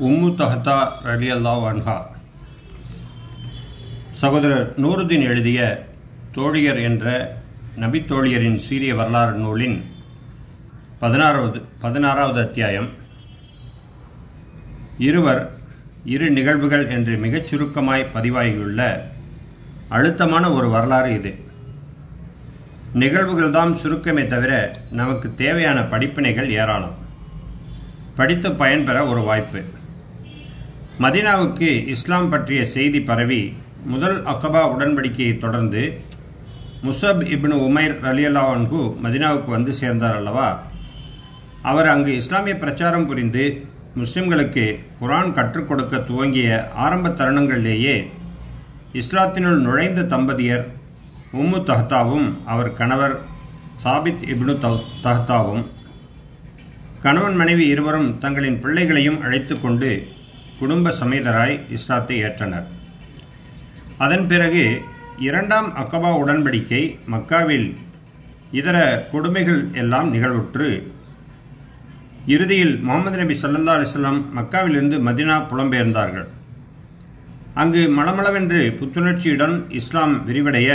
[0.00, 2.02] உம்மு தஹத்தா ரலியல்லா அன்ஹா.
[4.12, 5.88] சகோதரர் நூருதீன் எழுதிய
[6.34, 7.36] தோழியர் என்ற
[7.76, 9.84] நபித்தோழியரின் சீரிய வரலாறு நூலின்
[10.98, 12.88] பதினாறாவது பதினாறாவது அத்தியாயம்.
[14.98, 15.54] இருவர்
[16.04, 19.00] இரு நிகழ்வுகள் என்று மிகச் சுருக்கமாய் பதிவாகியுள்ள
[19.88, 21.34] அழுத்தமான ஒரு வரலாறு இது.
[22.94, 26.94] நிகழ்வுகள்தான் சுருக்கமே தவிர நமக்கு தேவையான படிப்பினைகள் ஏராளம்.
[28.16, 29.78] படித்து பயன்பெற ஒரு வாய்ப்பு.
[31.00, 33.42] மதீனாவுக்கு இஸ்லாம் பற்றிய செய்தி பரவி
[33.84, 35.82] முதல் அக்கபா உடன்படிக்கையை தொடர்ந்து
[36.82, 40.48] முசப் இப்னு உமைர் அலி அல்லாஹன்கு மதினாவுக்கு வந்து சேர்ந்தார் அல்லவா?
[41.62, 43.44] அவர் அங்கு இஸ்லாமிய பிரச்சாரம் புரிந்து
[43.96, 44.64] முஸ்லிம்களுக்கு
[45.00, 47.96] குரான் கற்றுக் கொடுக்க துவங்கிய ஆரம்ப தருணங்களிலேயே
[48.94, 50.64] இஸ்லாத்தினுள் நுழைந்த தம்பதியர்
[51.32, 53.16] உம்மு தஹ்தாவும் அவர் கணவர்
[53.84, 54.54] சாபித் இப்னு
[55.02, 55.64] தஹ்தாவும்
[57.02, 59.90] கணவன் மனைவி இருவரும் தங்களின் பிள்ளைகளையும் அழைத்து கொண்டு
[60.60, 62.66] குடும்ப சமேதராய் இஸ்லாத்தை ஏற்றனர்.
[64.04, 64.64] அதன் பிறகு
[65.28, 67.68] இரண்டாம் அக்கபா உடன்படிக்கை மக்காவில்
[68.58, 68.78] இதர
[69.12, 70.68] கொடுமைகள் எல்லாம் நிகழ்வுற்று
[72.34, 76.28] இறுதியில் முகமது நபி சல்லா அலிஸ்லாம் மக்காவிலிருந்து மதினா புலம்பெயர்ந்தார்கள்.
[77.62, 80.68] அங்கு மளமளவென்று புத்துணர்ச்சியுடன் இஸ்லாம் விரிவடைய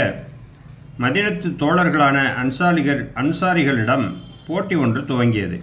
[1.04, 4.06] மதினத்து தோழர்களான அன்சாரிகள் அன்சாரிகளிடம்
[4.48, 5.58] போட்டி ஒன்று துவங்கியது.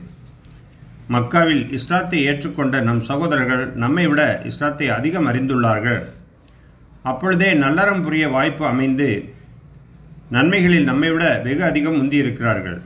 [1.09, 6.01] மக்காவில் இஸ்லாத்தை ஏற்றுக்கொண்ட நம் சகோதரர்கள் நம்மை விட இஸ்லாத்தை அதிகம் அறிந்துள்ளார்கள்.
[7.11, 9.09] அப்பொழுதே நல்லறம் புரிய வாய்ப்பு அமைந்து
[10.35, 12.79] நன்மைகளில் நம்மை விட வெகு அதிகம் முந்தியிருக்கிறார்கள்.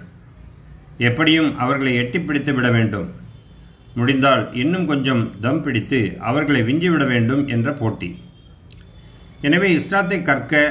[1.09, 3.07] எப்படியும் அவர்களை எட்டி பிடித்து விட வேண்டும்.
[3.99, 8.09] முடிந்தால் இன்னும் கொஞ்சம் தம் பிடித்து அவர்களை விஞ்சிவிட வேண்டும் என்ற போட்டி.
[9.47, 10.63] எனவே இஸ்லாத்தை கற்க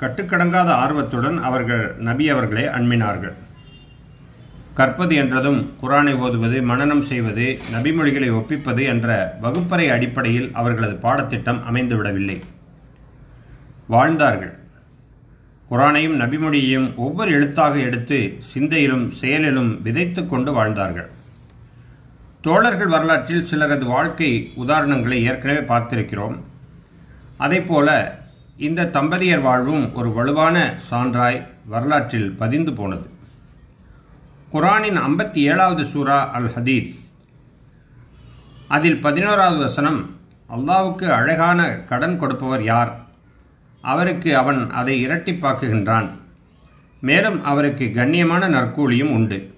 [0.00, 3.36] கட்டுக்கடங்காத ஆர்வத்துடன் அவர்கள் நபி அவர்களை அண்மினார்கள்
[4.78, 12.40] கற்பது என்றதும் குரானை ஓதுவது மனனம் செய்வது நபிமொழிகளை ஒப்பிப்பது என்ற வகுப்பறை அடிப்படையில் அவர்களது பாடத்திட்டம் அமைந்துவிடவில்லை.
[13.86, 14.58] வாழ்ந்தார்கள்.
[15.70, 21.10] குரானையும் நபிமொழியையும் ஒவ்வொரு எழுத்தாக எடுத்து சிந்தையிலும் செயலிலும் விதைத்து கொண்டு வாழ்ந்தார்கள்.
[22.42, 26.38] தோழர்கள் வரலாற்றில் சிலரது வாழ்க்கை உதாரணங்களை ஏற்கனவே பார்த்திருக்கிறோம்.
[27.36, 28.18] அதேபோல
[28.56, 33.06] இந்த தம்பதியர் வாழ்வும் ஒரு வலுவான சான்றாய் வரலாற்றில் பதிந்து போனது.
[34.52, 36.92] குரானின் ஐம்பத்தி ஏழாவது சூரா அல் ஹதீஸ்
[38.68, 40.16] அதில் பதினோராவது வசனம்
[40.56, 43.00] அல்லாவுக்கு அழகான கடன் கொடுப்பவர் யார்?
[43.80, 46.10] அவருக்கு அவன் அதை இரட்டிப்பாக்குகின்றான்.
[47.00, 49.54] மேலும் அவருக்கு கண்ணியமான நற்கூலியும் உண்டு.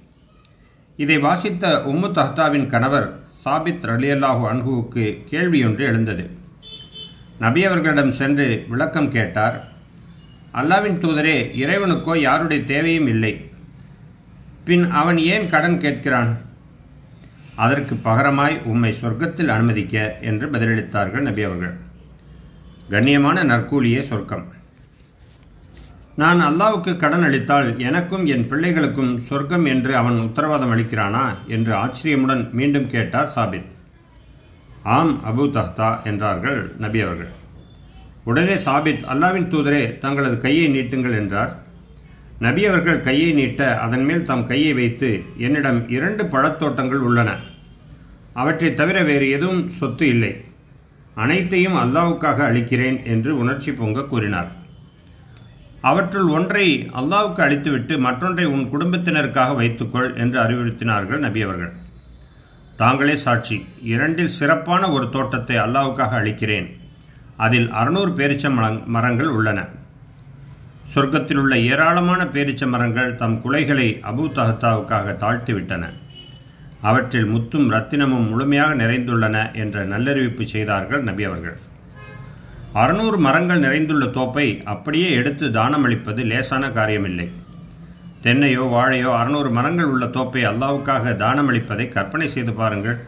[0.96, 6.30] இதை வாசித்த உம்மு தஹ்தாவின் கணவர் சாபித் ரலியல்லாஹு அன்ஹுவுக்கு கேள்வியொன்று எழுந்தது.
[7.38, 9.68] நபி அவர்களிடம் சென்று விளக்கம் கேட்டார்
[10.54, 13.49] அல்லாவின் தூதரே இறைவனுக்கோ யாருடைய தேவையும் இல்லை.
[14.70, 16.36] பின் அவன் ஏன் கடன் கேட்கிறான்?
[17.54, 21.74] அதற்கு பகரமாய் உம்மை சொர்க்கத்தில் அனுமதிக்க என்று பதிலளித்தார்கள் நபி அவர்கள்.
[22.90, 24.52] கண்ணியமான நற்கூலியே சொர்க்கம்.
[26.16, 31.34] நான் அல்லாவுக்கு கடன் அளித்தால் எனக்கும் என் பிள்ளைகளுக்கும் சொர்க்கம் என்று அவன் உத்தரவாதம் அளிக்கிறானா?
[31.46, 33.66] என்று ஆச்சரியமுடன் மீண்டும் கேட்டார் சாபித்.
[34.82, 37.28] ஆம் அபு தஹ்தா என்றார்கள் நபி அவர்கள்.
[38.24, 41.59] உடனே சாபித் அல்லாவின் தூதரே தங்களது கையை நீட்டுங்கள் என்றார்.
[42.44, 45.08] நபி அவர்கள் கையை நீட்ட அதன் மேல் தம் கையை வைத்து
[45.46, 47.30] என்னிடம் இரண்டு பழத்தோட்டங்கள் உள்ளன.
[48.40, 50.30] அவற்றை தவிர வேறு எதுவும் சொத்து இல்லை.
[51.14, 54.50] அனைத்தையும் அல்லாவுக்காக அளிக்கிறேன் என்று உணர்ச்சி பொங்க கூறினார்.
[55.90, 56.64] அவற்றுள் ஒன்றை
[57.00, 61.72] அல்லாவுக்கு அளித்துவிட்டு மற்றொன்றை உன் குடும்பத்தினருக்காக வைத்துக்கொள் என்று அறிவுறுத்தினார்கள் நபி அவர்கள்.
[62.76, 63.56] தாங்களே சாட்சி
[63.92, 66.68] இரண்டில் சிறப்பான ஒரு தோட்டத்தை அல்லாவுக்காக அளிக்கிறேன்.
[67.46, 68.44] அதில் அறுநூறு பேரிச்ச
[68.96, 69.60] மரங்கள் உள்ளன.
[70.92, 75.84] சொர்க்கத்தில் உள்ள ஏராளமான பேரிச்ச மரங்கள் தம் குலைகளை அபு தஹத்தாவுக்காக தாழ்த்திவிட்டன.
[76.88, 81.58] அவற்றில் முத்தும் ரத்தினமும் முழுமையாக நிறைந்துள்ளன என்ற நல்லறிவிப்பு செய்தார்கள் நபி அவர்கள்.
[82.82, 87.28] அறுநூறு மரங்கள் நிறைந்துள்ள தோப்பை அப்படியே எடுத்து தானமளிப்பது லேசான காரியமில்லை.
[88.24, 93.00] தென்னையோ வாழையோ அறுநூறு மரங்கள் உள்ள தோப்பை அல்லாவுக்காக தானமளிப்பதை கற்பனை செய்து பாருங்கள்.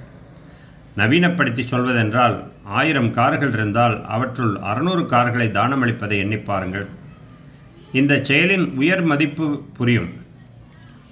[0.96, 2.38] நவீனப்படுத்தி சொல்வதென்றால்
[2.80, 6.88] ஆயிரம் கார்கள் இருந்தால் அவற்றுள் அறுநூறு கார்களை தானமளிப்பதை எண்ணி பாருங்கள்.
[7.92, 10.20] இந்த செயலின் உயர் மதிப்பு புரியும்.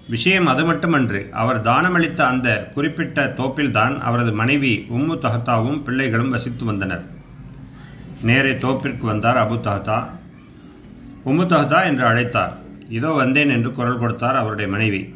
[0.08, 7.04] விஷயம் அது மட்டுமன்று அவர் தானமளித்த அந்த குறிப்பிட்ட தோப்பில்தான் அவரது மனைவி உம்மு தஹத்தாவும் பிள்ளைகளும் வசித்து வந்தனர்.
[8.22, 10.08] நேரே தோப்பிற்கு வந்தார் அபு தஹத்தா.
[11.24, 12.52] உம்மு தஹத்தா என்று அழைத்தார்.
[12.88, 15.14] இதோ வந்தேன் என்று குரல் கொடுத்தார் அவருடைய மனைவி.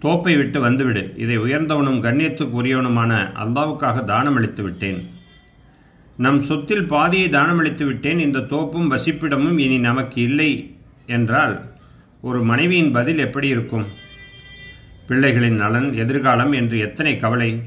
[0.00, 1.14] தோப்பை விட்டு வந்துவிடு.
[1.16, 5.10] இதை உயர்ந்தவனும் கண்ணியத்துக்கு உரியவனுமான அல்லாவுக்காக தானமளித்து விட்டேன்.
[6.16, 8.18] நம் சொத்தில் பாதியை தானமளித்து விட்டேன்.
[8.18, 10.71] இந்த தோப்பும் வசிப்பிடமும் இனி நமக்கு இல்லை
[11.06, 11.70] என்றால்
[12.20, 13.86] ஒரு மனைவியின் பதில் எப்படி இருக்கும்?
[15.08, 17.62] பிள்ளைகளின் நலன் எதிர்காலம் என்று எத்தனை கவலை?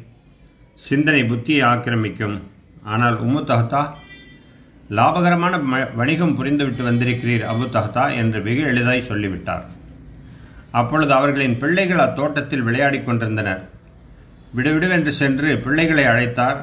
[0.75, 2.41] சிந்தனை புத்தியை ஆக்கிரமிக்கும்.
[2.83, 3.83] ஆனால் உம்மு தஹ்தா
[4.89, 5.59] லாபகரமான
[5.95, 9.65] வணிகம் புரிந்துவிட்டு வந்திருக்கிறீர் அபு தஹ்தா என்று வெகு எளிதாய் சொல்லிவிட்டார்.
[10.71, 13.69] அப்பொழுது அவர்களின் பிள்ளைகள் அத்தோட்டத்தில் விளையாடிக் கொண்டிருந்தனர்.
[14.55, 16.57] விடுவிடுவென்று சென்று பிள்ளைகளை அழைத்தார்.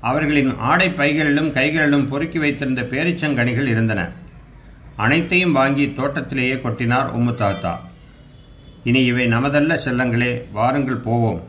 [0.00, 4.12] அவர்களின் ஆடை பைகளிலும் கைகளிலும் பொறுக்கி வைத்திருந்த பேரிச்சங்கனிகள் இருந்தன.
[5.04, 7.72] அனைத்தையும் வாங்கி தோட்டத்திலேயே கொட்டினார் உம்மு தாத்தா.
[8.88, 11.40] இனி இவை நமதல்ல செல்லங்களே வாருங்கள் போவோம்.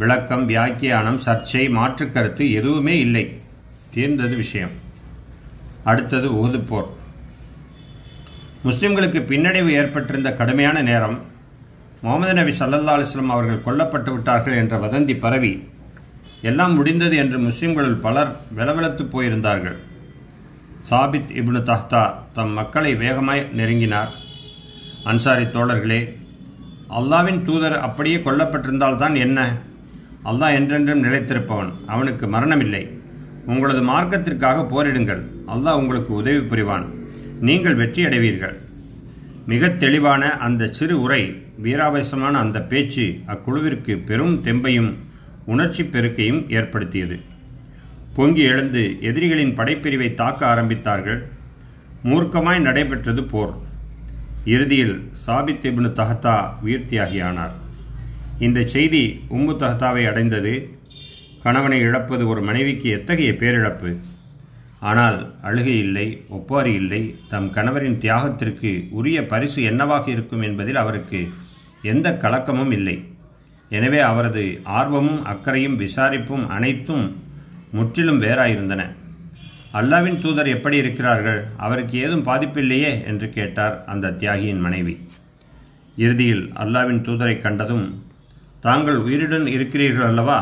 [0.00, 3.24] விளக்கம் வியாக்கியானம் சர்ச்சை மாற்றுக் கருத்து எதுவுமே இல்லை.
[3.94, 4.74] தீர்ந்தது விஷயம்.
[5.90, 6.90] அடுத்தது உஹது போர்
[8.66, 11.16] முஸ்லிம்களுக்கு பின்னடைவு ஏற்பட்டிருந்த கடுமையான நேரம்
[12.04, 15.52] முகமது நபி ஸல்லல்லாஹு அலைஹி அவர்கள் கொல்லப்பட்டு விட்டார்கள் என்ற வதந்தி பரவி
[16.50, 19.76] எல்லாம் முடிந்தது என்று முஸ்லிம்களுள் பலர் வெலவெலத்து போயிருந்தார்கள்.
[20.90, 24.08] சாபித் இப்னு தஹ்தா தம் மக்களை வேகமாய் நெருங்கினார்.
[25.04, 26.16] அன்சாரி தோழர்களே
[26.90, 29.56] அல்லாவின் தூதர் அப்படியே கொல்லப்பட்டிருந்தால்தான் என்ன?
[30.24, 32.90] அல்லாஹ் என்றென்றும் நிலைத்திருப்பவன் அவனுக்கு மரணமில்லை.
[33.46, 35.22] உங்களது மார்க்கத்திற்காக போரிடுங்கள்.
[35.46, 36.84] அல்லாஹ் உங்களுக்கு உதவி புரிவான்.
[37.40, 38.62] நீங்கள் வெற்றி அடைவீர்கள்
[39.46, 44.94] மிகத் தெளிவான அந்த சிறு உரை வீராவேசமான அந்த பேச்சு அக்குழுவிற்கு பெரும் தெம்பையும்
[45.46, 47.20] உணர்ச்சி பெருக்கையும் ஏற்படுத்தியது.
[48.16, 51.20] பொங்கி எழுந்து எதிரிகளின் படைப்பிரிவை தாக்க ஆரம்பித்தார்கள்.
[52.04, 53.54] மூர்க்கமாய் நடைபெற்றது போர்.
[54.44, 56.34] இறுதியில் சாபித் இப்னு தஹத்தா
[56.64, 57.54] உயிர்த்தியாகியானார்.
[58.38, 60.76] இந்த செய்தி உம்மு தஹத்தாவை அடைந்தது.
[61.42, 63.96] கணவனை இழப்பது ஒரு மனைவிக்கு எத்தகைய பேரிழப்பு?
[64.80, 67.14] ஆனால் அழுகை இல்லை ஒப்பாரி இல்லை.
[67.28, 71.28] தம் கணவரின் தியாகத்திற்கு உரிய பரிசு என்னவாக இருக்கும் என்பதில் அவருக்கு
[71.82, 73.04] எந்த கலக்கமும் இல்லை.
[73.68, 77.23] எனவே அவரது ஆர்வமும் அக்கறையும் விசாரிப்பும் அனைத்தும்
[77.74, 78.82] முற்றிலும் வேறாயிருந்தன.
[79.72, 81.40] அல்லாவின் தூதர் எப்படி இருக்கிறார்கள்?
[81.56, 82.92] அவருக்கு ஏதும் பாதிப்பில்லையே?
[83.04, 84.94] என்று கேட்டார் அந்த தியாகியின் மனைவி.
[85.96, 87.86] இறுதியில் அல்லாவின் தூதரை கண்டதும்
[88.60, 90.38] தாங்கள் உயிருடன் இருக்கிறீர்கள் அல்லவா?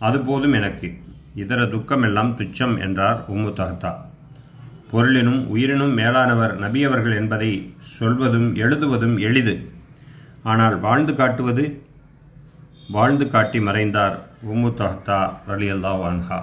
[0.00, 0.88] அது போதும் எனக்கு.
[1.34, 3.92] இதர துக்கமெல்லாம் துச்சம் என்றார் உம்மு தஹ்தா
[4.92, 7.50] பொருளினும் உயிரினும் மேலானவர் நபியவர்கள் என்பதை
[7.96, 9.54] சொல்வதும் எழுதுவதும் எளிது.
[10.42, 11.64] ஆனால் வாழ்ந்து காட்டுவது?
[12.90, 14.16] வாழ்ந்து காட்டி மறைந்தார்
[14.52, 15.18] உம்மு தஹத்தா
[15.48, 16.38] ரலியல்லா வான்ஹா